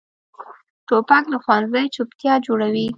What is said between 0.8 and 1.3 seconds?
توپک